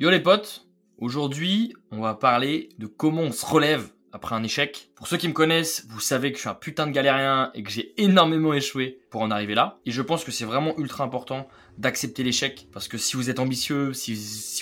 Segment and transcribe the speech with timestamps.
[0.00, 0.66] Yo les potes,
[0.96, 4.89] aujourd'hui on va parler de comment on se relève après un échec.
[5.00, 7.62] Pour ceux qui me connaissent, vous savez que je suis un putain de galérien et
[7.62, 9.78] que j'ai énormément échoué pour en arriver là.
[9.86, 11.48] Et je pense que c'est vraiment ultra important
[11.78, 14.14] d'accepter l'échec parce que si vous êtes ambitieux, si,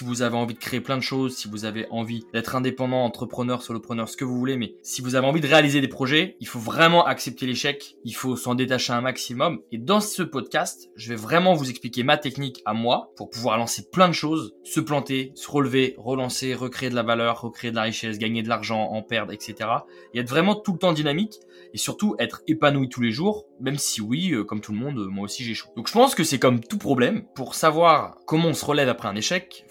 [0.02, 3.62] vous avez envie de créer plein de choses, si vous avez envie d'être indépendant, entrepreneur,
[3.62, 6.46] solopreneur, ce que vous voulez, mais si vous avez envie de réaliser des projets, il
[6.46, 9.60] faut vraiment accepter l'échec, il faut s'en détacher un maximum.
[9.72, 13.58] Et dans ce podcast, je vais vraiment vous expliquer ma technique à moi pour pouvoir
[13.58, 17.76] lancer plein de choses, se planter, se relever, relancer, recréer de la valeur, recréer de
[17.76, 19.68] la richesse, gagner de l'argent, en perdre, etc.
[20.14, 21.34] Et vraiment tout le temps dynamique
[21.72, 25.06] et surtout être épanoui tous les jours, même si oui, euh, comme tout le monde,
[25.10, 25.68] moi aussi j'échoue.
[25.76, 29.08] Donc je pense que c'est comme tout problème, pour savoir comment on se relève après
[29.08, 29.66] un échec,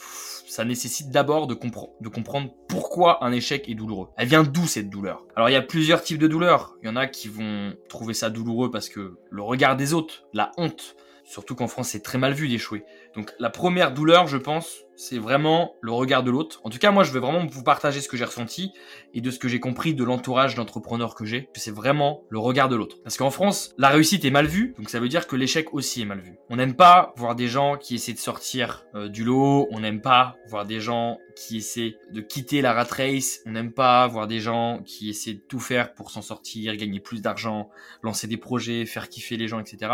[0.48, 4.10] ça nécessite d'abord de, de, comprendre pourquoi un échec est douloureux.
[4.18, 5.26] Elle vient d'où cette douleur?
[5.36, 6.76] Alors il y a plusieurs types de douleurs.
[6.82, 10.24] Il y en a qui vont trouver ça douloureux parce que le regard des autres,
[10.34, 10.96] la honte,
[11.28, 12.86] Surtout qu'en France, c'est très mal vu d'échouer.
[13.14, 16.62] Donc la première douleur, je pense, c'est vraiment le regard de l'autre.
[16.64, 18.72] En tout cas, moi, je vais vraiment vous partager ce que j'ai ressenti
[19.14, 21.50] et de ce que j'ai compris de l'entourage d'entrepreneurs que j'ai.
[21.54, 22.96] C'est vraiment le regard de l'autre.
[23.04, 26.02] Parce qu'en France, la réussite est mal vue, donc ça veut dire que l'échec aussi
[26.02, 26.38] est mal vu.
[26.50, 29.68] On n'aime pas voir des gens qui essaient de sortir euh, du lot.
[29.72, 33.42] On n'aime pas voir des gens qui essaient de quitter la rat race.
[33.46, 37.02] On n'aime pas voir des gens qui essaient de tout faire pour s'en sortir, gagner
[37.02, 37.70] plus d'argent,
[38.02, 39.92] lancer des projets, faire kiffer les gens, etc.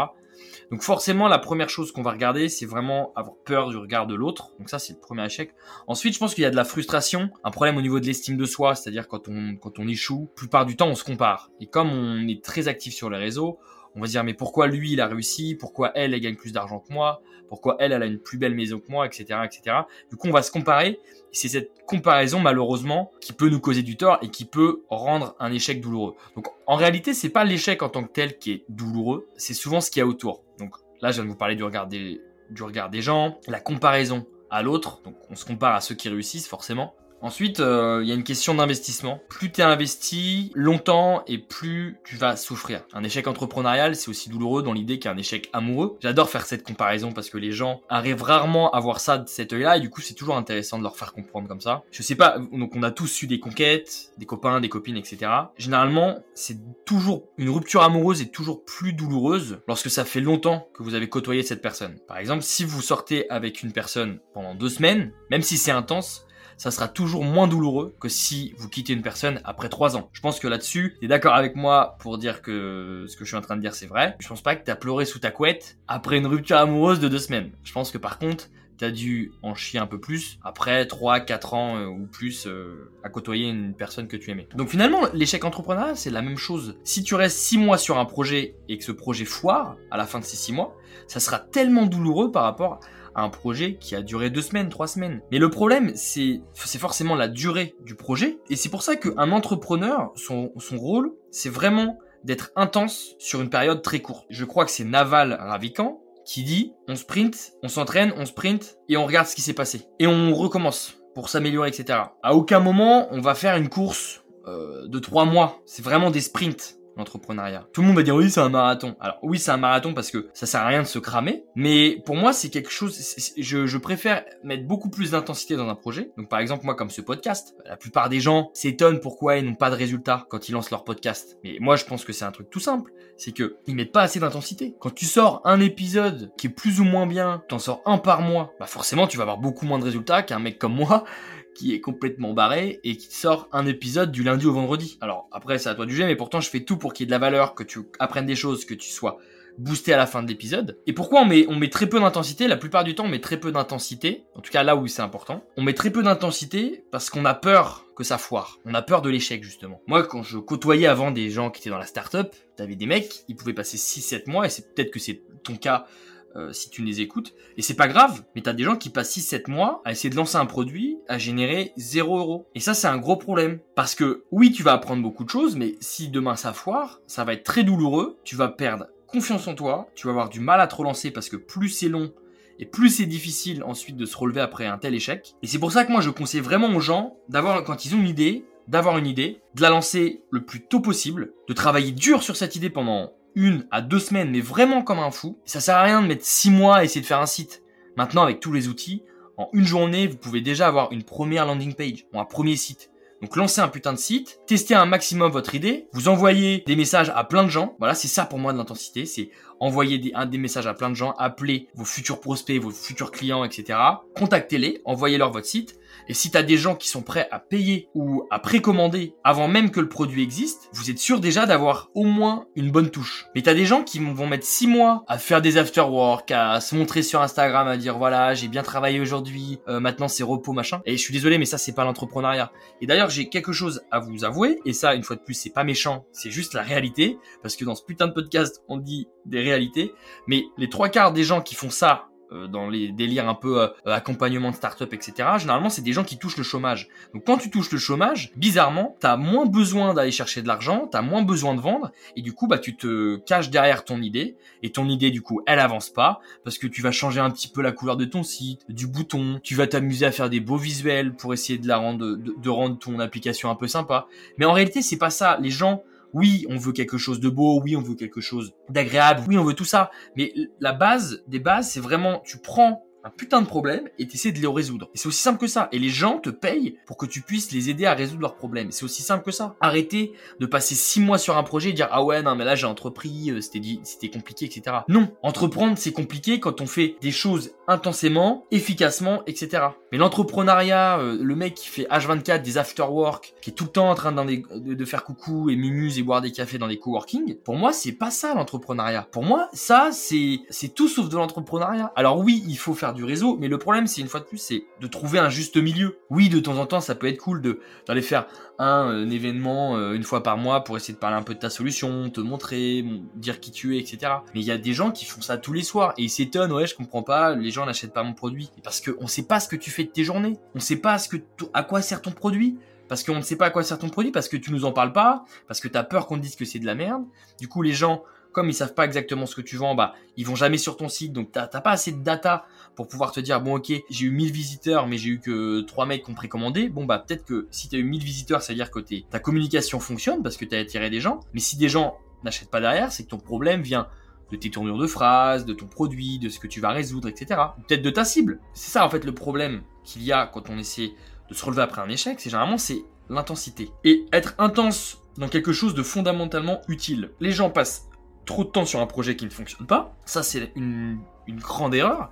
[0.71, 4.15] Donc forcément, la première chose qu'on va regarder, c'est vraiment avoir peur du regard de
[4.15, 4.51] l'autre.
[4.59, 5.53] Donc ça, c'est le premier échec.
[5.87, 8.37] Ensuite, je pense qu'il y a de la frustration, un problème au niveau de l'estime
[8.37, 11.51] de soi, c'est-à-dire quand on, quand on échoue, la plupart du temps, on se compare.
[11.59, 13.59] Et comme on est très actif sur les réseaux,
[13.95, 16.79] on va dire mais pourquoi lui il a réussi, pourquoi elle elle gagne plus d'argent
[16.79, 19.77] que moi, pourquoi elle elle a une plus belle maison que moi, etc., etc.
[20.09, 20.99] Du coup, on va se comparer.
[21.31, 25.51] C'est cette comparaison malheureusement qui peut nous causer du tort et qui peut rendre un
[25.51, 26.15] échec douloureux.
[26.35, 29.81] Donc en réalité, c'est pas l'échec en tant que tel qui est douloureux, c'est souvent
[29.81, 30.43] ce qu'il y a autour.
[30.57, 33.59] Donc là, je viens de vous parler du regard des, du regard des gens, la
[33.59, 35.01] comparaison à l'autre.
[35.03, 36.95] Donc on se compare à ceux qui réussissent forcément.
[37.23, 39.21] Ensuite, euh, il y a une question d'investissement.
[39.29, 42.81] Plus tu es investi longtemps et plus tu vas souffrir.
[42.91, 45.97] Un échec entrepreneurial, c'est aussi douloureux dans l'idée qu'un échec amoureux.
[46.01, 49.53] J'adore faire cette comparaison parce que les gens arrivent rarement à voir ça de cet
[49.53, 51.83] œil-là et du coup, c'est toujours intéressant de leur faire comprendre comme ça.
[51.91, 55.31] Je sais pas, donc on a tous eu des conquêtes, des copains, des copines, etc.
[55.57, 60.83] Généralement, c'est toujours une rupture amoureuse est toujours plus douloureuse lorsque ça fait longtemps que
[60.83, 61.97] vous avez côtoyé cette personne.
[62.05, 66.25] Par exemple, si vous sortez avec une personne pendant deux semaines, même si c'est intense,
[66.57, 70.09] ça sera toujours moins douloureux que si vous quittez une personne après trois ans.
[70.13, 73.29] Je pense que là-dessus, tu es d'accord avec moi pour dire que ce que je
[73.29, 74.15] suis en train de dire c'est vrai.
[74.19, 77.19] Je pense pas que t'as pleuré sous ta couette après une rupture amoureuse de deux
[77.19, 77.51] semaines.
[77.63, 81.53] Je pense que par contre, t'as dû en chier un peu plus après 3, 4
[81.53, 84.47] ans euh, ou plus euh, à côtoyer une personne que tu aimais.
[84.55, 86.75] Donc finalement, l'échec entrepreneurial, c'est la même chose.
[86.83, 90.05] Si tu restes 6 mois sur un projet et que ce projet foire à la
[90.05, 90.75] fin de ces 6 mois,
[91.07, 92.79] ça sera tellement douloureux par rapport
[93.15, 95.21] un projet qui a duré deux semaines, trois semaines.
[95.31, 98.37] Mais le problème, c'est forcément la durée du projet.
[98.49, 103.49] Et c'est pour ça qu'un entrepreneur, son, son rôle, c'est vraiment d'être intense sur une
[103.49, 104.25] période très courte.
[104.29, 108.97] Je crois que c'est Naval Ravikant qui dit on sprint, on s'entraîne, on sprint et
[108.97, 109.87] on regarde ce qui s'est passé.
[109.99, 111.99] Et on recommence pour s'améliorer, etc.
[112.23, 115.61] À aucun moment on va faire une course euh, de trois mois.
[115.65, 117.67] C'est vraiment des sprints l'entrepreneuriat.
[117.73, 118.95] Tout le monde va dire oui, c'est un marathon.
[118.99, 122.01] Alors oui, c'est un marathon parce que ça sert à rien de se cramer, mais
[122.05, 122.93] pour moi, c'est quelque chose
[123.37, 126.11] je, préfère mettre beaucoup plus d'intensité dans un projet.
[126.17, 129.55] Donc par exemple, moi comme ce podcast, la plupart des gens s'étonnent pourquoi ils n'ont
[129.55, 131.37] pas de résultats quand ils lancent leur podcast.
[131.43, 134.01] Mais moi, je pense que c'est un truc tout simple, c'est que ils mettent pas
[134.01, 134.75] assez d'intensité.
[134.79, 138.21] Quand tu sors un épisode qui est plus ou moins bien, t'en sors un par
[138.21, 141.03] mois, bah forcément, tu vas avoir beaucoup moins de résultats qu'un mec comme moi
[141.53, 144.97] qui est complètement barré et qui sort un épisode du lundi au vendredi.
[145.01, 147.05] Alors après c'est à toi du jeu mais pourtant je fais tout pour qu'il y
[147.05, 149.17] ait de la valeur, que tu apprennes des choses, que tu sois
[149.57, 150.79] boosté à la fin de l'épisode.
[150.87, 152.47] Et pourquoi on met, on met très peu d'intensité?
[152.47, 155.01] La plupart du temps on met très peu d'intensité, en tout cas là où c'est
[155.01, 155.43] important.
[155.57, 158.59] On met très peu d'intensité parce qu'on a peur que ça foire.
[158.65, 159.81] On a peur de l'échec justement.
[159.87, 163.23] Moi quand je côtoyais avant des gens qui étaient dans la startup, t'avais des mecs,
[163.27, 165.85] ils pouvaient passer 6-7 mois et c'est peut-être que c'est ton cas
[166.35, 167.33] euh, si tu les écoutes.
[167.57, 170.15] Et c'est pas grave, mais t'as des gens qui passent 6-7 mois à essayer de
[170.15, 172.47] lancer un produit, à générer 0 euros.
[172.55, 173.59] Et ça, c'est un gros problème.
[173.75, 177.23] Parce que oui, tu vas apprendre beaucoup de choses, mais si demain ça foire, ça
[177.23, 180.59] va être très douloureux, tu vas perdre confiance en toi, tu vas avoir du mal
[180.59, 182.11] à te relancer parce que plus c'est long,
[182.59, 185.35] et plus c'est difficile ensuite de se relever après un tel échec.
[185.43, 187.99] Et c'est pour ça que moi je conseille vraiment aux gens d'avoir, quand ils ont
[187.99, 192.23] une idée, d'avoir une idée, de la lancer le plus tôt possible, de travailler dur
[192.23, 195.37] sur cette idée pendant une à deux semaines, mais vraiment comme un fou.
[195.45, 197.63] Ça sert à rien de mettre six mois à essayer de faire un site.
[197.95, 199.03] Maintenant, avec tous les outils,
[199.37, 202.89] en une journée, vous pouvez déjà avoir une première landing page ou un premier site.
[203.23, 207.09] Donc lancez un putain de site, testez un maximum votre idée, vous envoyez des messages
[207.15, 207.73] à plein de gens.
[207.79, 209.29] Voilà, c'est ça pour moi de l'intensité, c'est
[209.61, 213.11] envoyer des, un, des messages à plein de gens, appeler vos futurs prospects, vos futurs
[213.11, 213.79] clients, etc.
[214.17, 215.79] Contactez-les, envoyez-leur votre site.
[216.07, 219.47] Et si tu as des gens qui sont prêts à payer ou à précommander avant
[219.47, 223.27] même que le produit existe, vous êtes sûr déjà d'avoir au moins une bonne touche.
[223.35, 226.59] Mais tu as des gens qui vont mettre six mois à faire des afterwork, à
[226.61, 230.53] se montrer sur Instagram, à dire voilà, j'ai bien travaillé aujourd'hui, euh, maintenant c'est repos,
[230.53, 230.81] machin.
[230.85, 232.51] Et je suis désolé, mais ça c'est pas l'entrepreneuriat.
[232.81, 235.51] Et d'ailleurs, j'ai quelque chose à vous avouer, et ça, une fois de plus, c'est
[235.51, 239.07] pas méchant, c'est juste la réalité, parce que dans ce putain de podcast, on dit
[239.25, 239.93] des réalités,
[240.27, 242.07] mais les trois quarts des gens qui font ça
[242.47, 245.29] dans les délires un peu euh, accompagnement de start-up, etc.
[245.37, 246.89] Généralement, c'est des gens qui touchent le chômage.
[247.13, 251.01] Donc quand tu touches le chômage, bizarrement, t'as moins besoin d'aller chercher de l'argent, t'as
[251.01, 254.71] moins besoin de vendre, et du coup, bah tu te caches derrière ton idée, et
[254.71, 257.61] ton idée, du coup, elle avance pas, parce que tu vas changer un petit peu
[257.61, 261.13] la couleur de ton site, du bouton, tu vas t'amuser à faire des beaux visuels
[261.13, 264.07] pour essayer de la rendre, de rendre ton application un peu sympa.
[264.37, 265.37] Mais en réalité, c'est pas ça.
[265.41, 265.83] Les gens
[266.13, 269.43] oui, on veut quelque chose de beau, oui, on veut quelque chose d'agréable, oui, on
[269.43, 269.91] veut tout ça.
[270.15, 274.31] Mais la base des bases, c'est vraiment, tu prends un putain de problème et t'essaies
[274.31, 274.89] de les résoudre.
[274.93, 275.67] Et c'est aussi simple que ça.
[275.71, 278.71] Et les gens te payent pour que tu puisses les aider à résoudre leurs problèmes.
[278.71, 279.55] C'est aussi simple que ça.
[279.59, 282.55] Arrêtez de passer six mois sur un projet et dire ah ouais non mais là
[282.55, 284.77] j'ai entrepris, euh, c'était compliqué etc.
[284.87, 289.63] Non, entreprendre c'est compliqué quand on fait des choses intensément, efficacement etc.
[289.91, 293.71] Mais l'entrepreneuriat, euh, le mec qui fait H24 des after work, qui est tout le
[293.71, 297.35] temps en train de, faire coucou et mimuse et boire des cafés dans des coworking,
[297.43, 299.07] pour moi c'est pas ça l'entrepreneuriat.
[299.11, 301.91] Pour moi ça c'est c'est tout sauf de l'entrepreneuriat.
[301.95, 304.37] Alors oui il faut faire du réseau, mais le problème, c'est une fois de plus,
[304.37, 305.97] c'est de trouver un juste milieu.
[306.09, 308.27] Oui, de temps en temps, ça peut être cool de d'aller faire
[308.59, 311.49] un, événement euh, une fois par mois pour essayer de parler un peu de ta
[311.49, 314.13] solution, te montrer, dire qui tu es, etc.
[314.33, 316.51] Mais il y a des gens qui font ça tous les soirs et ils s'étonnent,
[316.51, 318.49] ouais, je comprends pas, les gens n'achètent pas mon produit.
[318.63, 321.09] Parce qu'on sait pas ce que tu fais de tes journées, on sait pas ce
[321.09, 321.17] que
[321.53, 322.57] à quoi sert ton produit
[322.87, 324.71] parce qu'on ne sait pas à quoi sert ton produit, parce que tu nous en
[324.71, 327.03] parles pas, parce que tu as peur qu'on dise que c'est de la merde.
[327.39, 330.25] Du coup, les gens, comme ils savent pas exactement ce que tu vends, bah, ils
[330.25, 332.45] vont jamais sur ton site, donc t'as pas assez de data
[332.75, 335.85] pour pouvoir te dire, bon, ok, j'ai eu 1000 visiteurs, mais j'ai eu que 3
[335.85, 336.69] mecs qui ont précommandé.
[336.69, 339.79] Bon, bah, peut-être que si t'as eu 1000 visiteurs, ça veut dire que ta communication
[339.79, 341.21] fonctionne parce que t'as attiré des gens.
[341.33, 343.87] Mais si des gens n'achètent pas derrière, c'est que ton problème vient
[344.31, 347.39] de tes tournures de phrases, de ton produit, de ce que tu vas résoudre, etc.
[347.67, 348.39] Peut-être de ta cible.
[348.53, 350.93] C'est ça, en fait, le problème qu'il y a quand on essaie
[351.29, 353.69] de se relever après un échec, c'est généralement, c'est l'intensité.
[353.83, 357.11] Et être intense dans quelque chose de fondamentalement utile.
[357.19, 357.87] Les gens passent
[358.25, 359.95] trop de temps sur un projet qui ne fonctionne pas.
[360.05, 362.09] Ça, c'est une, grande erreur.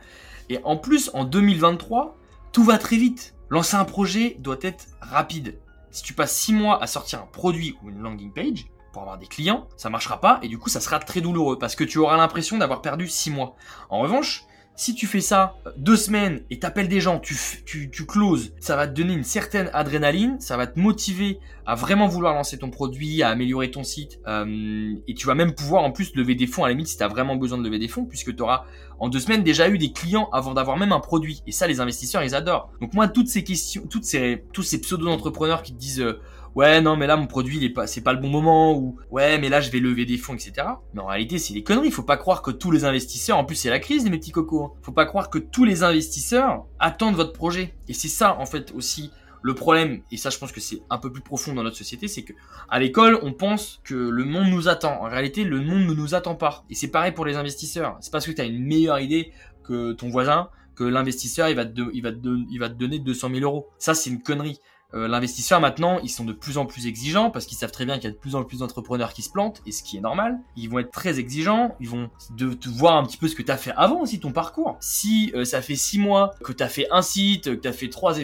[0.50, 2.18] Et en plus, en 2023,
[2.52, 3.36] tout va très vite.
[3.50, 5.60] Lancer un projet doit être rapide.
[5.92, 9.18] Si tu passes 6 mois à sortir un produit ou une landing page pour avoir
[9.18, 11.98] des clients, ça marchera pas et du coup ça sera très douloureux parce que tu
[11.98, 13.56] auras l'impression d'avoir perdu 6 mois.
[13.90, 17.36] En revanche, si tu fais ça euh, deux semaines et t'appelles des gens, tu,
[18.08, 22.34] closes, ça va te donner une certaine adrénaline, ça va te motiver à vraiment vouloir
[22.34, 26.16] lancer ton produit, à améliorer ton site, euh, et tu vas même pouvoir en plus
[26.16, 28.36] lever des fonds à la limite si tu vraiment besoin de lever des fonds, puisque
[28.36, 28.66] tu auras
[29.00, 31.42] en deux semaines déjà eu des clients avant d'avoir même un produit.
[31.48, 32.72] Et ça, les investisseurs, ils adorent.
[32.82, 36.20] Donc moi, toutes ces questions, toutes ces, tous ces pseudo-entrepreneurs qui te disent euh,
[36.56, 38.98] ouais non mais là mon produit il est pas c'est pas le bon moment ou
[39.10, 41.92] ouais mais là je vais lever des fonds etc mais en réalité c'est des conneries
[41.92, 44.64] faut pas croire que tous les investisseurs en plus c'est la crise mes petits cocos
[44.64, 44.72] hein.
[44.82, 48.72] faut pas croire que tous les investisseurs attendent votre projet et c'est ça en fait
[48.74, 49.12] aussi
[49.44, 52.08] le problème, et ça je pense que c'est un peu plus profond dans notre société,
[52.08, 52.34] c'est que
[52.70, 55.02] à l'école, on pense que le monde nous attend.
[55.02, 56.64] En réalité, le monde ne nous attend pas.
[56.70, 57.98] Et c'est pareil pour les investisseurs.
[58.02, 59.32] C'est parce que tu as une meilleure idée
[59.64, 63.00] que ton voisin que l'investisseur il va te, il va te, il va te donner
[63.00, 63.70] 200 000 euros.
[63.78, 64.60] Ça c'est une connerie.
[64.94, 67.96] Euh, l'investisseur maintenant, ils sont de plus en plus exigeants parce qu'ils savent très bien
[67.96, 70.02] qu'il y a de plus en plus d'entrepreneurs qui se plantent et ce qui est
[70.02, 70.40] normal.
[70.56, 73.52] Ils vont être très exigeants, ils vont de, voir un petit peu ce que tu
[73.52, 74.78] as fait avant aussi ton parcours.
[74.80, 77.74] Si euh, ça fait six mois que tu as fait un site, que tu as
[77.74, 78.16] fait trois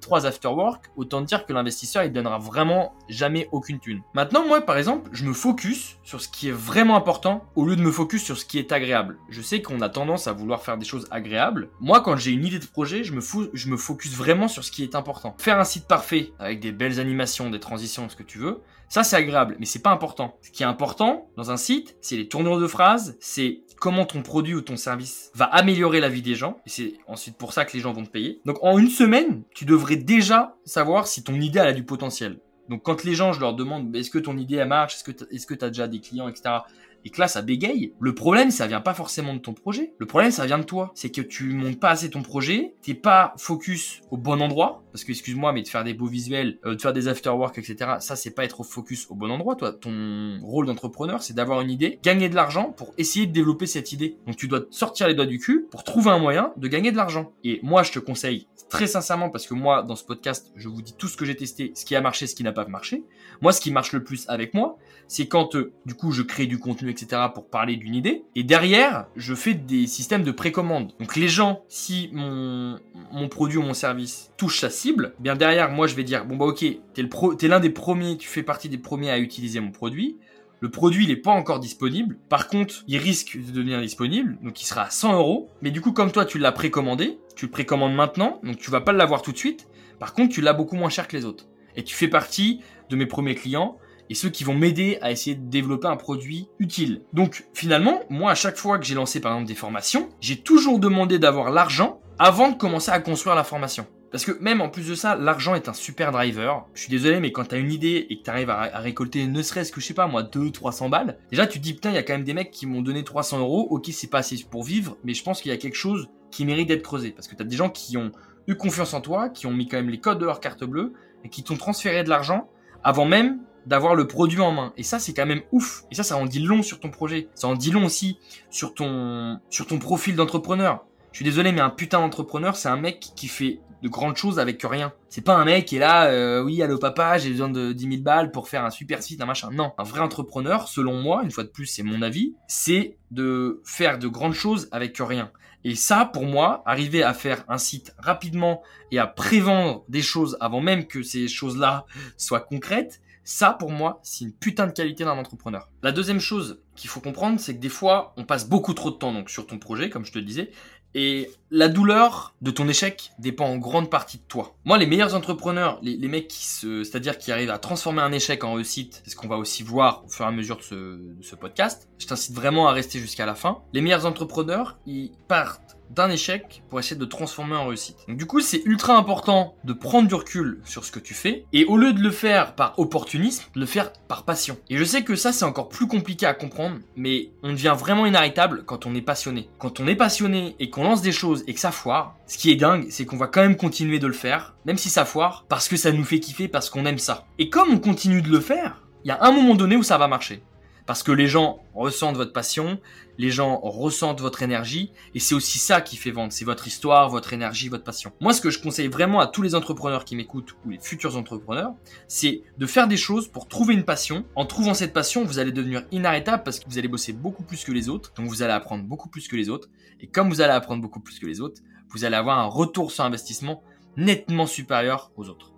[0.00, 4.02] trois after work, autant dire que l'investisseur il donnera vraiment jamais aucune thune.
[4.14, 7.76] Maintenant moi par exemple, je me focus sur ce qui est vraiment important au lieu
[7.76, 9.18] de me focus sur ce qui est agréable.
[9.28, 11.70] Je sais qu'on a tendance à vouloir faire des choses agréables.
[11.80, 13.20] Moi quand j'ai une idée de projet, je me
[13.52, 15.34] je me focus vraiment sur ce qui est important.
[15.38, 16.03] Faire un site parfait
[16.38, 19.82] avec des belles animations, des transitions, ce que tu veux, ça c'est agréable, mais c'est
[19.82, 20.36] pas important.
[20.42, 24.22] Ce qui est important dans un site, c'est les tournures de phrases, c'est comment ton
[24.22, 27.64] produit ou ton service va améliorer la vie des gens, et c'est ensuite pour ça
[27.64, 28.40] que les gens vont te payer.
[28.44, 32.38] Donc en une semaine, tu devrais déjà savoir si ton idée a du potentiel.
[32.68, 35.54] Donc quand les gens, je leur demande, est-ce que ton idée elle marche, est-ce que
[35.54, 36.60] que as déjà des clients, etc
[37.04, 39.92] et que là ça bégaye, le problème ça vient pas forcément de ton projet.
[39.98, 40.92] Le problème ça vient de toi.
[40.94, 45.04] C'est que tu montes pas assez ton projet, t'es pas focus au bon endroit, parce
[45.04, 47.96] que excuse-moi, mais de faire des beaux visuels, euh, de faire des afterwork, etc.
[48.00, 49.56] Ça c'est pas être focus au bon endroit.
[49.56, 53.66] Toi, ton rôle d'entrepreneur c'est d'avoir une idée, gagner de l'argent pour essayer de développer
[53.66, 54.16] cette idée.
[54.26, 56.96] Donc tu dois sortir les doigts du cul pour trouver un moyen de gagner de
[56.96, 57.32] l'argent.
[57.44, 60.82] Et moi je te conseille très sincèrement, parce que moi dans ce podcast je vous
[60.82, 63.04] dis tout ce que j'ai testé, ce qui a marché, ce qui n'a pas marché.
[63.40, 66.46] Moi ce qui marche le plus avec moi, c'est quand euh, du coup je crée
[66.46, 67.22] du contenu etc.
[67.34, 68.24] pour parler d'une idée.
[68.34, 70.92] Et derrière, je fais des systèmes de précommande.
[70.98, 72.78] Donc les gens, si mon,
[73.12, 76.36] mon produit ou mon service touche sa cible, bien derrière, moi je vais dire, bon
[76.36, 80.16] bah ok, t'es l'un des premiers, tu fais partie des premiers à utiliser mon produit.
[80.60, 82.16] Le produit, il n'est pas encore disponible.
[82.30, 85.50] Par contre, il risque de devenir disponible, donc il sera à 100 euros.
[85.60, 88.80] Mais du coup, comme toi, tu l'as précommandé, tu le précommandes maintenant, donc tu vas
[88.80, 89.66] pas l'avoir tout de suite.
[89.98, 91.48] Par contre, tu l'as beaucoup moins cher que les autres.
[91.76, 93.76] Et tu fais partie de mes premiers clients
[94.10, 97.02] et ceux qui vont m'aider à essayer de développer un produit utile.
[97.12, 100.78] Donc finalement, moi à chaque fois que j'ai lancé par exemple des formations, j'ai toujours
[100.78, 103.86] demandé d'avoir l'argent avant de commencer à construire la formation.
[104.14, 106.64] Parce que même en plus de ça, l'argent est un super driver.
[106.72, 109.42] Je suis désolé, mais quand t'as une idée et que t'arrives à, à récolter ne
[109.42, 111.96] serait-ce que, je sais pas moi, 2 300 balles, déjà tu te dis, putain, il
[111.96, 114.36] y a quand même des mecs qui m'ont donné 300 euros, ok, c'est pas assez
[114.48, 117.10] pour vivre, mais je pense qu'il y a quelque chose qui mérite d'être creusé.
[117.10, 118.12] Parce que t'as des gens qui ont
[118.46, 120.92] eu confiance en toi, qui ont mis quand même les codes de leur carte bleue,
[121.24, 122.48] et qui t'ont transféré de l'argent
[122.84, 124.72] avant même d'avoir le produit en main.
[124.76, 125.84] Et ça, c'est quand même ouf.
[125.90, 127.28] Et ça, ça en dit long sur ton projet.
[127.34, 128.18] Ça en dit long aussi
[128.50, 130.84] sur ton, sur ton profil d'entrepreneur.
[131.12, 134.40] Je suis désolé, mais un putain d'entrepreneur, c'est un mec qui fait de grandes choses
[134.40, 134.92] avec rien.
[135.10, 137.88] C'est pas un mec qui est là, euh, oui, allô papa, j'ai besoin de 10
[137.90, 139.50] 000 balles pour faire un super site, un machin.
[139.52, 143.60] Non, un vrai entrepreneur, selon moi, une fois de plus, c'est mon avis, c'est de
[143.64, 145.30] faire de grandes choses avec rien.
[145.64, 150.36] Et ça, pour moi, arriver à faire un site rapidement et à prévendre des choses
[150.40, 155.04] avant même que ces choses-là soient concrètes, ça, pour moi, c'est une putain de qualité
[155.04, 155.70] d'un entrepreneur.
[155.82, 158.96] La deuxième chose qu'il faut comprendre, c'est que des fois, on passe beaucoup trop de
[158.96, 160.50] temps donc sur ton projet, comme je te le disais,
[160.94, 164.54] et la douleur de ton échec dépend en grande partie de toi.
[164.64, 168.44] Moi, les meilleurs entrepreneurs, les, mecs qui se, c'est-à-dire qui arrivent à transformer un échec
[168.44, 170.74] en réussite, c'est ce qu'on va aussi voir au fur et à mesure de ce,
[170.74, 171.88] de ce podcast.
[171.98, 173.62] Je t'incite vraiment à rester jusqu'à la fin.
[173.72, 177.96] Les meilleurs entrepreneurs, ils partent d'un échec pour essayer de transformer en réussite.
[178.08, 181.44] Donc du coup, c'est ultra important de prendre du recul sur ce que tu fais
[181.52, 184.58] et au lieu de le faire par opportunisme, de le faire par passion.
[184.68, 188.06] Et je sais que ça, c'est encore plus compliqué à comprendre, mais on devient vraiment
[188.06, 189.48] inarrêtable quand on est passionné.
[189.58, 192.50] Quand on est passionné et qu'on lance des choses et que ça foire, ce qui
[192.50, 195.44] est dingue, c'est qu'on va quand même continuer de le faire, même si ça foire,
[195.48, 197.26] parce que ça nous fait kiffer, parce qu'on aime ça.
[197.38, 199.98] Et comme on continue de le faire, il y a un moment donné où ça
[199.98, 200.42] va marcher.
[200.86, 202.78] Parce que les gens ressentent votre passion,
[203.16, 206.32] les gens ressentent votre énergie, et c'est aussi ça qui fait vendre.
[206.32, 208.12] C'est votre histoire, votre énergie, votre passion.
[208.20, 211.16] Moi, ce que je conseille vraiment à tous les entrepreneurs qui m'écoutent, ou les futurs
[211.16, 211.72] entrepreneurs,
[212.06, 214.26] c'est de faire des choses pour trouver une passion.
[214.34, 217.64] En trouvant cette passion, vous allez devenir inarrêtable parce que vous allez bosser beaucoup plus
[217.64, 219.68] que les autres, donc vous allez apprendre beaucoup plus que les autres.
[220.00, 222.90] Et comme vous allez apprendre beaucoup plus que les autres, vous allez avoir un retour
[222.90, 223.62] sur investissement
[223.96, 225.52] nettement supérieur aux autres.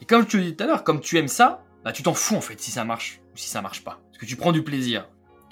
[0.00, 2.14] Et comme tu le disais tout à l'heure, comme tu aimes ça, bah tu t'en
[2.14, 4.62] fous en fait si ça marche ou si ça marche pas que tu prends du
[4.62, 5.08] plaisir.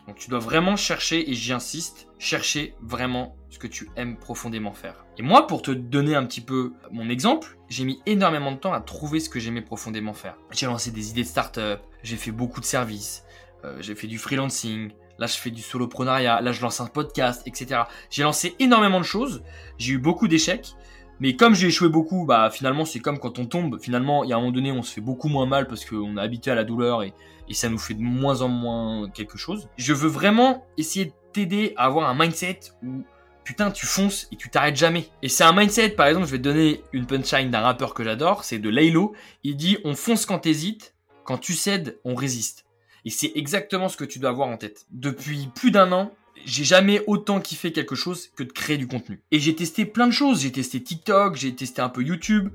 [0.06, 5.04] Donc tu dois vraiment chercher, et j'insiste, chercher vraiment ce que tu aimes profondément faire.
[5.18, 8.72] Et moi, pour te donner un petit peu mon exemple, j'ai mis énormément de temps
[8.72, 10.36] à trouver ce que j'aimais profondément faire.
[10.52, 13.24] J'ai lancé des idées de start-up, j'ai fait beaucoup de services,
[13.64, 17.42] euh, j'ai fait du freelancing, là je fais du soloprenariat, là je lance un podcast,
[17.46, 17.82] etc.
[18.08, 19.42] J'ai lancé énormément de choses,
[19.78, 20.74] j'ai eu beaucoup d'échecs,
[21.20, 23.78] mais comme j'ai échoué beaucoup, bah finalement c'est comme quand on tombe.
[23.80, 26.16] Finalement, il y a un moment donné, on se fait beaucoup moins mal parce qu'on
[26.16, 27.12] est habitué à la douleur et,
[27.48, 29.68] et ça nous fait de moins en moins quelque chose.
[29.76, 33.04] Je veux vraiment essayer de t'aider à avoir un mindset où
[33.44, 35.08] putain tu fonces et tu t'arrêtes jamais.
[35.22, 38.02] Et c'est un mindset, par exemple, je vais te donner une punchline d'un rappeur que
[38.02, 39.14] j'adore, c'est de Laylo.
[39.44, 42.64] Il dit on fonce quand t'hésites, quand tu cèdes, on résiste.
[43.04, 44.86] Et c'est exactement ce que tu dois avoir en tête.
[44.90, 46.12] Depuis plus d'un an,
[46.44, 49.22] j'ai jamais autant kiffé quelque chose que de créer du contenu.
[49.30, 50.42] Et j'ai testé plein de choses.
[50.42, 52.50] J'ai testé TikTok, j'ai testé un peu YouTube.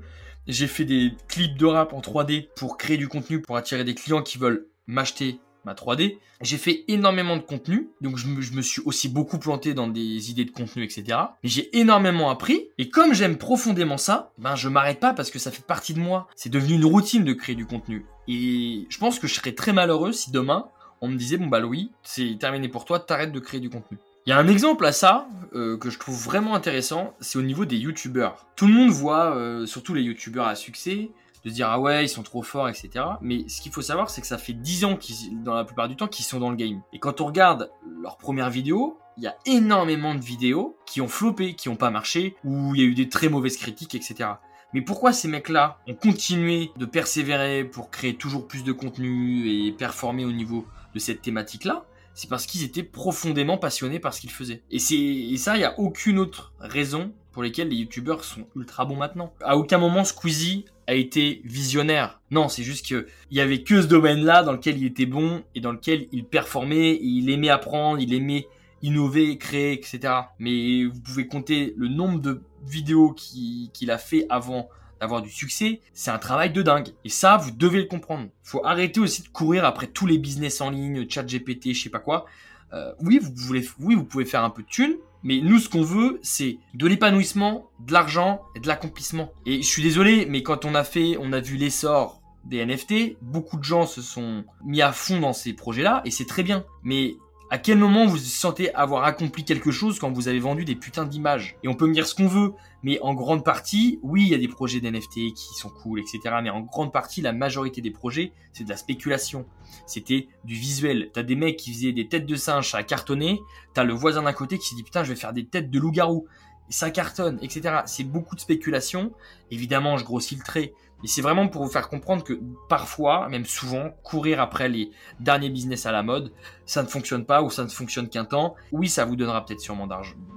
[0.46, 3.94] J'ai fait des clips de rap en 3D pour créer du contenu, pour attirer des
[3.94, 6.18] clients qui veulent m'acheter ma 3D.
[6.40, 10.44] J'ai fait énormément de contenu, donc je me, suis aussi beaucoup planté dans des idées
[10.44, 11.18] de contenu, etc.
[11.42, 15.38] Mais j'ai énormément appris, et comme j'aime profondément ça, ben je m'arrête pas parce que
[15.38, 16.28] ça fait partie de moi.
[16.36, 18.06] C'est devenu une routine de créer du contenu.
[18.28, 20.68] Et je pense que je serais très malheureux si demain
[21.00, 23.98] on me disait bon bah Louis, c'est terminé pour toi, t'arrêtes de créer du contenu.
[24.26, 27.42] Il y a un exemple à ça euh, que je trouve vraiment intéressant, c'est au
[27.42, 28.46] niveau des youtubeurs.
[28.56, 31.10] Tout le monde voit, euh, surtout les youtubeurs à succès,
[31.44, 33.04] de dire ah ouais ils sont trop forts etc.
[33.20, 35.88] Mais ce qu'il faut savoir c'est que ça fait 10 ans qu'ils, dans la plupart
[35.88, 36.82] du temps qu'ils sont dans le game.
[36.92, 37.70] Et quand on regarde
[38.02, 41.90] leurs premières vidéos, il y a énormément de vidéos qui ont floppé, qui n'ont pas
[41.90, 44.30] marché, où il y a eu des très mauvaises critiques etc.
[44.74, 49.72] Mais pourquoi ces mecs-là ont continué de persévérer pour créer toujours plus de contenu et
[49.72, 51.84] performer au niveau de cette thématique-là,
[52.14, 54.62] c'est parce qu'ils étaient profondément passionnés par ce qu'ils faisaient.
[54.70, 58.86] Et, c'est, ça, il n'y a aucune autre raison pour lesquelles les youtubeurs sont ultra
[58.86, 59.34] bons maintenant.
[59.42, 62.22] À aucun moment Squeezie a été visionnaire.
[62.30, 65.60] Non, c'est juste qu'il y avait que ce domaine-là dans lequel il était bon et
[65.60, 68.48] dans lequel il performait, il aimait apprendre, il aimait
[68.80, 70.14] innover, créer, etc.
[70.38, 75.80] Mais vous pouvez compter le nombre de vidéos qu'il a fait avant d'avoir du succès,
[75.92, 76.88] c'est un travail de dingue.
[77.04, 78.28] Et ça, vous devez le comprendre.
[78.42, 81.90] Faut arrêter aussi de courir après tous les business en ligne, chat GPT, je sais
[81.90, 82.26] pas quoi.
[82.72, 85.68] Euh, oui, vous voulez, oui, vous pouvez faire un peu de thunes, mais nous, ce
[85.68, 89.32] qu'on veut, c'est de l'épanouissement, de l'argent et de l'accomplissement.
[89.44, 93.16] Et je suis désolé, mais quand on a fait, on a vu l'essor des NFT,
[93.22, 96.64] beaucoup de gens se sont mis à fond dans ces projets-là, et c'est très bien.
[96.82, 97.16] Mais
[97.50, 101.04] à quel moment vous sentez avoir accompli quelque chose quand vous avez vendu des putains
[101.04, 101.56] d'images?
[101.62, 104.34] Et on peut me dire ce qu'on veut, mais en grande partie, oui, il y
[104.34, 106.20] a des projets d'NFT qui sont cool, etc.
[106.42, 109.46] Mais en grande partie, la majorité des projets, c'est de la spéculation.
[109.86, 111.10] C'était du visuel.
[111.12, 113.40] T'as des mecs qui faisaient des têtes de singe, ça a cartonné.
[113.74, 115.78] T'as le voisin d'un côté qui se dit putain, je vais faire des têtes de
[115.78, 116.26] loup-garou.
[116.68, 117.82] Ça cartonne, etc.
[117.86, 119.12] C'est beaucoup de spéculation.
[119.52, 120.72] Évidemment, je grossis le trait.
[121.04, 125.50] Et c'est vraiment pour vous faire comprendre que parfois, même souvent, courir après les derniers
[125.50, 126.32] business à la mode,
[126.64, 128.54] ça ne fonctionne pas ou ça ne fonctionne qu'un temps.
[128.72, 129.86] Oui, ça vous donnera peut-être sûrement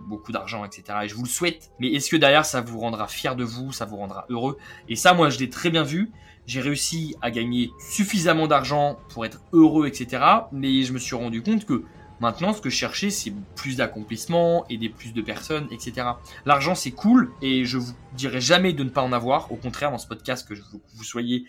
[0.07, 0.83] beaucoup d'argent, etc.
[1.03, 1.71] Et je vous le souhaite.
[1.79, 4.57] Mais est-ce que derrière, ça vous rendra fier de vous, ça vous rendra heureux?
[4.89, 6.11] Et ça, moi, je l'ai très bien vu.
[6.45, 10.23] J'ai réussi à gagner suffisamment d'argent pour être heureux, etc.
[10.51, 11.85] Mais je me suis rendu compte que
[12.19, 16.07] Maintenant, ce que je cherchais, c'est plus d'accomplissement, aider plus de personnes, etc.
[16.45, 19.51] L'argent, c'est cool, et je vous dirai jamais de ne pas en avoir.
[19.51, 21.45] Au contraire, dans ce podcast, que vous soyez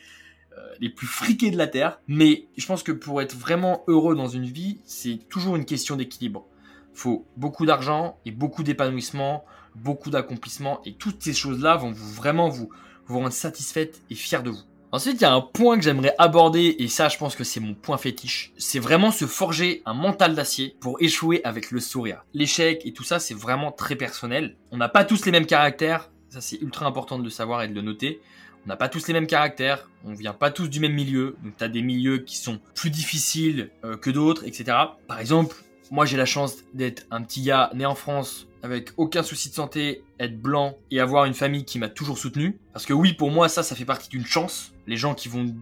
[0.61, 2.01] euh, les plus friqués de la Terre.
[2.09, 5.97] Mais je pense que pour être vraiment heureux dans une vie, c'est toujours une question
[5.97, 6.47] d'équilibre.
[6.93, 9.45] Faut beaucoup d'argent et beaucoup d'épanouissement,
[9.77, 12.69] beaucoup d'accomplissement, et toutes ces choses-là vont vous vraiment vous,
[13.07, 14.70] vous rendre satisfaite et fier de vous.
[14.93, 17.61] Ensuite, il y a un point que j'aimerais aborder, et ça, je pense que c'est
[17.61, 18.53] mon point fétiche.
[18.59, 22.25] C'est vraiment se forger un mental d'acier pour échouer avec le sourire.
[22.35, 24.57] L'échec et tout ça, c'est vraiment très personnel.
[24.73, 26.11] On n'a pas tous les mêmes caractères.
[26.29, 28.21] Ça, c'est ultra important de le savoir et de le noter.
[28.67, 31.57] On n'a pas tous les mêmes caractères, on vient pas tous du même milieu, donc
[31.57, 34.77] tu as des milieux qui sont plus difficiles euh, que d'autres, etc.
[35.07, 35.57] Par exemple,
[35.91, 39.55] moi j'ai la chance d'être un petit gars né en France avec aucun souci de
[39.55, 42.59] santé, être blanc et avoir une famille qui m'a toujours soutenu.
[42.73, 44.73] Parce que oui, pour moi, ça, ça fait partie d'une chance.
[44.87, 45.55] Les gens qui vont,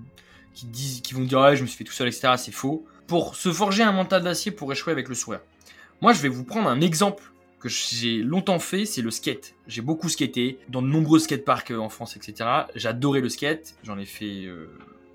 [0.55, 2.85] qui disent, qui vont dire, ouais, je me suis fait tout seul, etc., c'est faux.
[3.07, 5.41] Pour se forger un mental d'acier pour échouer avec le sourire.
[6.01, 7.23] Moi, je vais vous prendre un exemple
[7.61, 9.55] que j'ai longtemps fait, c'est le skate.
[9.67, 12.49] J'ai beaucoup skaté dans de nombreux skateparks euh, en France, etc.
[12.75, 13.75] J'adorais le skate.
[13.83, 14.67] J'en ai fait, euh,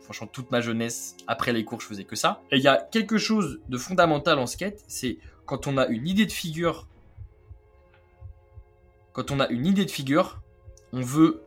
[0.03, 1.15] franchement, toute ma jeunesse.
[1.27, 2.41] Après les cours, je faisais que ça.
[2.51, 6.07] Et il y a quelque chose de fondamental en skate, c'est quand on a une
[6.07, 6.87] idée de figure
[9.13, 10.41] quand on a une idée de figure,
[10.91, 11.43] on veut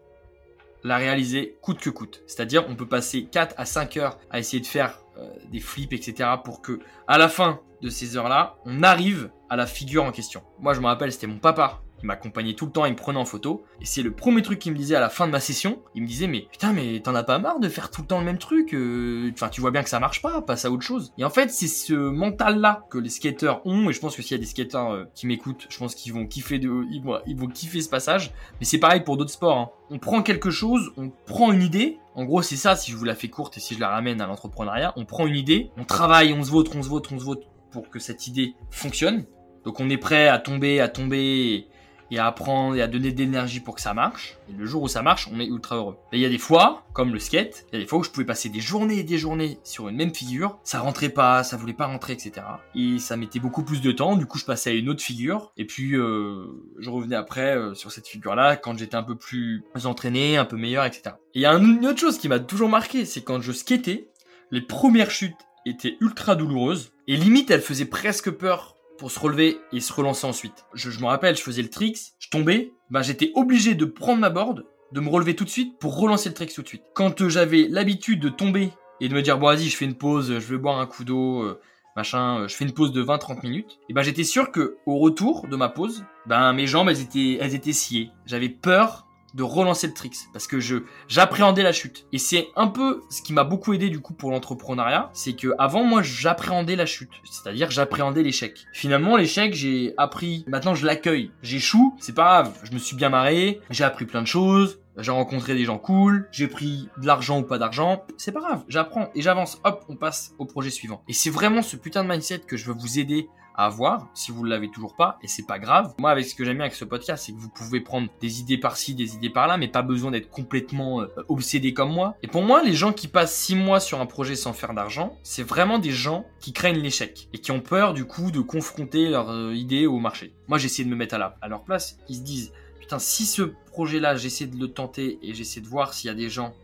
[0.85, 2.23] la réaliser coûte que coûte.
[2.27, 5.93] C'est-à-dire, on peut passer 4 à 5 heures à essayer de faire euh, des flips,
[5.93, 6.31] etc.
[6.45, 6.79] pour que,
[7.09, 10.43] à la fin de ces heures-là, on arrive à la figure en question.
[10.61, 13.19] Moi, je me rappelle, c'était mon papa il m'accompagnait tout le temps, il me prenait
[13.19, 13.65] en photo.
[13.81, 15.81] Et c'est le premier truc qu'il me disait à la fin de ma session.
[15.95, 18.19] Il me disait, mais putain, mais t'en as pas marre de faire tout le temps
[18.19, 20.83] le même truc euh, Enfin, tu vois bien que ça marche pas, passe à autre
[20.83, 21.13] chose.
[21.19, 23.91] Et en fait, c'est ce mental-là que les skateurs ont.
[23.91, 26.13] Et je pense que s'il y a des skateurs euh, qui m'écoutent, je pense qu'ils
[26.13, 28.33] vont kiffer de, ils vont, kiffer ce passage.
[28.61, 29.59] Mais c'est pareil pour d'autres sports.
[29.59, 29.71] Hein.
[29.91, 31.99] On prend quelque chose, on prend une idée.
[32.15, 34.21] En gros, c'est ça, si je vous la fais courte et si je la ramène
[34.21, 37.19] à l'entrepreneuriat, on prend une idée, on travaille, on se vote, on se vote, on
[37.19, 39.27] se vote pour que cette idée fonctionne.
[39.65, 41.67] Donc on est prêt à tomber, à tomber
[42.11, 44.37] et à apprendre et à donner de l'énergie pour que ça marche.
[44.49, 45.97] Et le jour où ça marche, on est ultra heureux.
[46.13, 48.03] Et il y a des fois, comme le skate, il y a des fois où
[48.03, 51.43] je pouvais passer des journées et des journées sur une même figure, ça rentrait pas,
[51.45, 52.47] ça voulait pas rentrer, etc.
[52.75, 55.53] Et ça mettait beaucoup plus de temps, du coup je passais à une autre figure,
[55.57, 56.47] et puis euh,
[56.79, 60.57] je revenais après euh, sur cette figure-là quand j'étais un peu plus entraîné, un peu
[60.57, 61.17] meilleur, etc.
[61.35, 64.09] Et il y a une autre chose qui m'a toujours marqué, c'est quand je skatais,
[64.51, 69.59] les premières chutes étaient ultra douloureuses, et limite elles faisaient presque peur pour se relever
[69.73, 70.65] et se relancer ensuite.
[70.75, 74.31] Je, me rappelle, je faisais le tricks, je tombais, bah j'étais obligé de prendre ma
[74.31, 76.85] board, de me relever tout de suite pour relancer le tricks tout de suite.
[76.95, 79.97] Quand euh, j'avais l'habitude de tomber et de me dire bon vas-y je fais une
[79.97, 81.61] pause, je vais boire un coup d'eau, euh,
[81.97, 84.99] machin, euh, je fais une pause de 20-30 minutes, et ben j'étais sûr que au
[84.99, 88.11] retour de ma pause, ben mes jambes elles étaient elles étaient sciées.
[88.25, 90.77] J'avais peur de relancer le tricks parce que je
[91.09, 92.07] j'appréhendais la chute.
[92.13, 95.49] Et c'est un peu ce qui m'a beaucoup aidé du coup pour l'entrepreneuriat c'est que
[95.59, 98.67] avant moi j'appréhendais la chute c'est-à-dire j'appréhendais l'échec.
[98.73, 101.31] Finalement l'échec j'ai appris maintenant je l'accueille.
[101.43, 105.11] J'échoue c'est pas grave je me suis bien marré j'ai appris plein de choses j'ai
[105.11, 109.11] rencontré des gens cool, j'ai pris de l'argent ou pas d'argent, c'est pas grave, j'apprends
[109.15, 111.03] et j'avance, hop, on passe au projet suivant.
[111.09, 114.31] Et c'est vraiment ce putain de mindset que je veux vous aider à avoir si
[114.31, 115.95] vous ne l'avez toujours pas et c'est pas grave.
[115.99, 118.41] Moi avec ce que j'aime bien avec ce podcast c'est que vous pouvez prendre des
[118.41, 122.17] idées par-ci, des idées par-là mais pas besoin d'être complètement euh, obsédé comme moi.
[122.23, 125.17] Et pour moi les gens qui passent 6 mois sur un projet sans faire d'argent
[125.23, 129.09] c'est vraiment des gens qui craignent l'échec et qui ont peur du coup de confronter
[129.09, 130.35] leurs euh, idées au marché.
[130.49, 131.99] Moi j'essaie de me mettre à, la, à leur place.
[132.09, 135.67] Ils se disent putain si ce projet là j'essaie de le tenter et j'essaie de
[135.67, 136.55] voir s'il y a des gens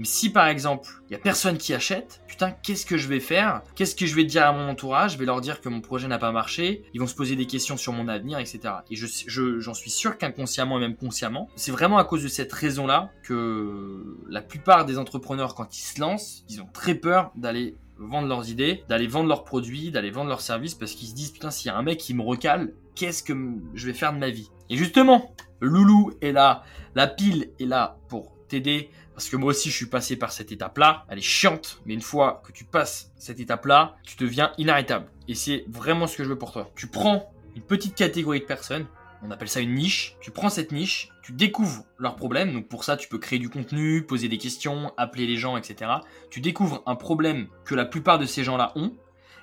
[0.00, 3.20] mais si par exemple, il y a personne qui achète, putain, qu'est-ce que je vais
[3.20, 3.60] faire?
[3.74, 5.12] Qu'est-ce que je vais dire à mon entourage?
[5.12, 7.46] Je vais leur dire que mon projet n'a pas marché, ils vont se poser des
[7.46, 8.60] questions sur mon avenir, etc.
[8.90, 12.50] Et je, j'en suis sûr qu'inconsciemment et même consciemment, c'est vraiment à cause de cette
[12.50, 17.76] raison-là que la plupart des entrepreneurs, quand ils se lancent, ils ont très peur d'aller
[17.98, 21.32] vendre leurs idées, d'aller vendre leurs produits, d'aller vendre leurs services parce qu'ils se disent
[21.32, 23.34] putain s'il y a un mec qui me recale, qu'est-ce que
[23.74, 24.50] je vais faire de ma vie?
[24.70, 26.62] Et justement, Loulou est là,
[26.94, 30.52] la pile est là pour t'aider parce que moi aussi je suis passé par cette
[30.52, 35.06] étape-là, elle est chiante, mais une fois que tu passes cette étape-là, tu deviens inarrêtable.
[35.28, 36.70] Et c'est vraiment ce que je veux pour toi.
[36.76, 38.86] Tu prends une petite catégorie de personnes,
[39.22, 40.16] on appelle ça une niche.
[40.20, 42.52] Tu prends cette niche, tu découvres leurs problèmes.
[42.52, 45.90] Donc pour ça, tu peux créer du contenu, poser des questions, appeler les gens, etc.
[46.30, 48.92] Tu découvres un problème que la plupart de ces gens-là ont.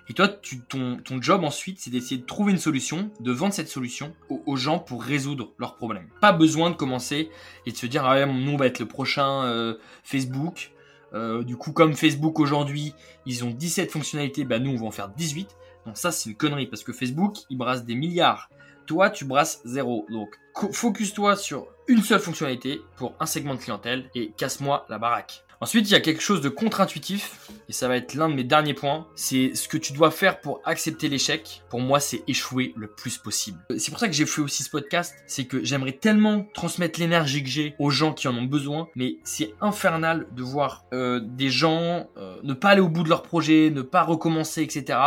[0.09, 4.13] Et toi, ton job ensuite, c'est d'essayer de trouver une solution, de vendre cette solution
[4.29, 6.07] aux, gens pour résoudre leurs problèmes.
[6.21, 7.29] Pas besoin de commencer
[7.65, 10.71] et de se dire, ah ouais, nous, on va être le prochain euh, Facebook.
[11.13, 12.93] Euh, du coup, comme Facebook aujourd'hui,
[13.25, 15.49] ils ont 17 fonctionnalités, bah nous, on va en faire 18.
[15.85, 18.49] Donc ça, c'est une connerie parce que Facebook, il brasse des milliards
[18.87, 20.07] toi, tu brasses zéro.
[20.09, 20.39] Donc,
[20.71, 25.43] focus-toi sur une seule fonctionnalité pour un segment de clientèle et casse-moi la baraque.
[25.59, 28.43] Ensuite, il y a quelque chose de contre-intuitif, et ça va être l'un de mes
[28.43, 31.63] derniers points, c'est ce que tu dois faire pour accepter l'échec.
[31.69, 33.57] Pour moi, c'est échouer le plus possible.
[33.77, 37.43] C'est pour ça que j'ai fait aussi ce podcast, c'est que j'aimerais tellement transmettre l'énergie
[37.43, 41.49] que j'ai aux gens qui en ont besoin, mais c'est infernal de voir euh, des
[41.49, 44.99] gens euh, ne pas aller au bout de leur projet, ne pas recommencer, etc.,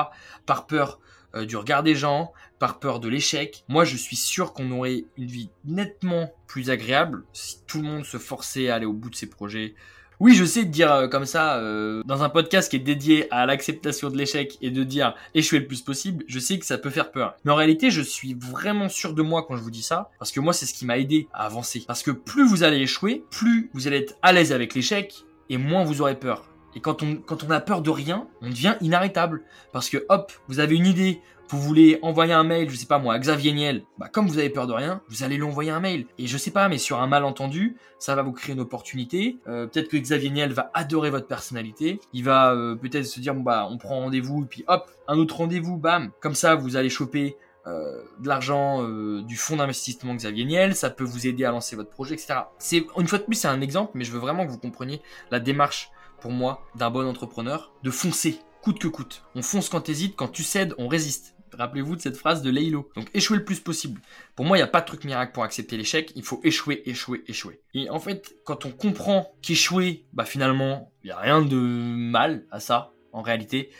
[0.46, 0.98] par peur
[1.36, 3.64] euh, du regard des gens, par peur de l'échec.
[3.68, 8.04] Moi, je suis sûr qu'on aurait une vie nettement plus agréable si tout le monde
[8.04, 9.74] se forçait à aller au bout de ses projets.
[10.20, 13.26] Oui, je sais de dire euh, comme ça, euh, dans un podcast qui est dédié
[13.30, 16.76] à l'acceptation de l'échec et de dire échouer le plus possible, je sais que ça
[16.76, 17.36] peut faire peur.
[17.46, 20.30] Mais en réalité, je suis vraiment sûr de moi quand je vous dis ça, parce
[20.30, 21.84] que moi, c'est ce qui m'a aidé à avancer.
[21.86, 25.56] Parce que plus vous allez échouer, plus vous allez être à l'aise avec l'échec, et
[25.56, 26.44] moins vous aurez peur.
[26.76, 29.42] Et quand on, quand on a peur de rien, on devient inarrêtable.
[29.72, 32.98] Parce que hop, vous avez une idée, vous voulez envoyer un mail, je sais pas
[32.98, 35.70] moi, à Xavier Niel, bah comme vous avez peur de rien, vous allez lui envoyer
[35.70, 36.06] un mail.
[36.18, 39.38] Et je sais pas, mais sur un malentendu, ça va vous créer une opportunité.
[39.48, 42.00] Euh, peut-être que Xavier Niel va adorer votre personnalité.
[42.12, 45.18] Il va euh, peut-être se dire bon bah on prend rendez-vous et puis hop, un
[45.18, 46.10] autre rendez-vous, bam.
[46.20, 47.36] Comme ça, vous allez choper
[47.66, 48.82] euh, de l'argent
[49.22, 52.34] du fonds d'investissement Xavier Niel, ça peut vous aider à lancer votre projet, etc.
[52.58, 55.02] C'est une fois de plus c'est un exemple, mais je veux vraiment que vous compreniez
[55.30, 59.22] la démarche pour moi d'un bon entrepreneur de foncer coûte que coûte.
[59.34, 61.34] On fonce quand t'hésites, quand tu cèdes, on résiste.
[61.56, 62.90] Rappelez-vous de cette phrase de Leilo.
[62.96, 64.00] Donc échouer le plus possible.
[64.36, 66.12] Pour moi, il n'y a pas de truc miracle pour accepter l'échec.
[66.16, 67.60] Il faut échouer, échouer, échouer.
[67.74, 72.46] Et en fait, quand on comprend qu'échouer, bah finalement, il n'y a rien de mal
[72.50, 72.92] à ça.
[73.12, 73.70] En réalité,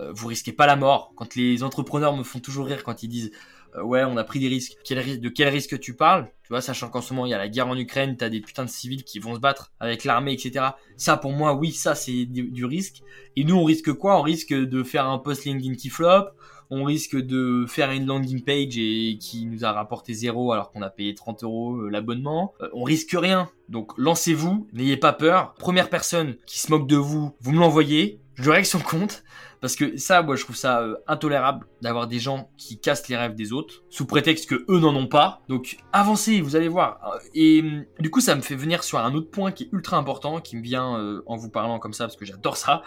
[0.00, 1.12] euh, vous risquez pas la mort.
[1.16, 3.32] Quand les entrepreneurs me font toujours rire quand ils disent
[3.76, 4.76] euh, ouais, on a pris des risques.
[4.88, 6.28] de quel risque tu parles?
[6.42, 8.40] Tu vois, sachant qu'en ce moment il y a la guerre en Ukraine, t'as des
[8.40, 10.70] putains de civils qui vont se battre avec l'armée, etc.
[10.96, 13.02] Ça, pour moi, oui, ça c'est du, du, risque.
[13.36, 14.18] Et nous, on risque quoi?
[14.18, 16.30] On risque de faire un post LinkedIn qui flop
[16.70, 20.82] on risque de faire une landing page et qui nous a rapporté zéro alors qu'on
[20.82, 22.54] a payé 30 euros euh, l'abonnement.
[22.62, 23.50] Euh, on risque rien.
[23.68, 25.54] Donc lancez-vous, n'ayez pas peur.
[25.54, 29.24] Première personne qui se moque de vous, vous me l'envoyez, je règle son compte.
[29.60, 33.16] Parce que ça, moi, je trouve ça euh, intolérable d'avoir des gens qui cassent les
[33.18, 35.42] rêves des autres sous prétexte que eux n'en ont pas.
[35.50, 37.18] Donc, avancez, vous allez voir.
[37.34, 37.62] Et
[37.98, 40.56] du coup, ça me fait venir sur un autre point qui est ultra important, qui
[40.56, 42.82] me vient en vous parlant comme ça parce que j'adore ça.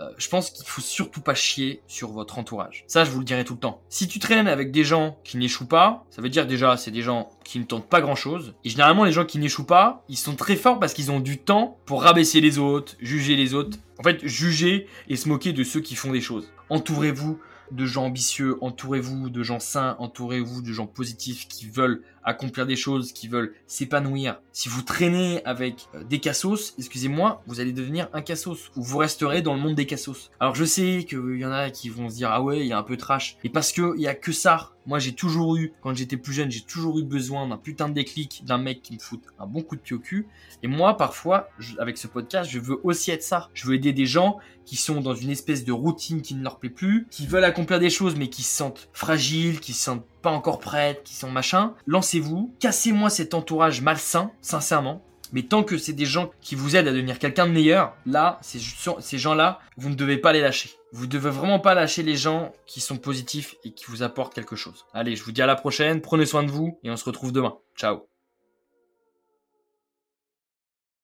[0.00, 2.84] Euh, je pense qu'il faut surtout pas chier sur votre entourage.
[2.86, 3.82] Ça, je vous le dirai tout le temps.
[3.88, 7.02] Si tu traînes avec des gens qui n'échouent pas, ça veut dire déjà, c'est des
[7.02, 8.54] gens qui ne tentent pas grand chose.
[8.64, 11.38] Et généralement, les gens qui n'échouent pas, ils sont très forts parce qu'ils ont du
[11.38, 13.78] temps pour rabaisser les autres, juger les autres.
[13.98, 16.50] En fait, juger et se moquer de ceux qui font des choses.
[16.70, 17.38] Entourez-vous
[17.70, 22.76] de gens ambitieux, entourez-vous de gens sains, entourez-vous de gens positifs qui veulent accomplir des
[22.76, 24.40] choses, qui veulent s'épanouir.
[24.52, 28.98] Si vous traînez avec euh, des cassos, excusez-moi, vous allez devenir un cassos ou vous
[28.98, 30.30] resterez dans le monde des cassos.
[30.40, 32.72] Alors je sais qu'il y en a qui vont se dire ah ouais, il y
[32.72, 33.36] a un peu trash.
[33.44, 34.72] Et parce que il y a que ça.
[34.86, 37.94] Moi j'ai toujours eu, quand j'étais plus jeune, j'ai toujours eu besoin d'un putain de
[37.94, 40.26] déclic, d'un mec qui me fout un bon coup de pied au cul.
[40.62, 43.48] Et moi parfois, avec ce podcast, je veux aussi être ça.
[43.54, 46.58] Je veux aider des gens qui sont dans une espèce de routine qui ne leur
[46.58, 50.06] plaît plus, qui veulent accomplir des choses mais qui se sentent fragiles, qui se sentent
[50.22, 55.02] pas encore prêtes, qui sont machin, lancez-vous, cassez-moi cet entourage malsain, sincèrement.
[55.32, 58.38] Mais tant que c'est des gens qui vous aident à devenir quelqu'un de meilleur, là,
[58.42, 58.58] ces,
[59.00, 60.70] ces gens-là, vous ne devez pas les lâcher.
[60.92, 64.56] Vous devez vraiment pas lâcher les gens qui sont positifs et qui vous apportent quelque
[64.56, 64.86] chose.
[64.92, 67.32] Allez, je vous dis à la prochaine, prenez soin de vous et on se retrouve
[67.32, 67.54] demain.
[67.76, 68.09] Ciao